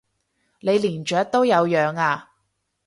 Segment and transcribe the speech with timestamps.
[0.61, 2.31] 你連雀都有養啊？